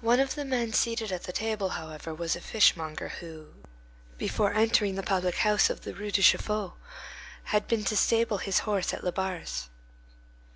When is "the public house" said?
4.96-5.70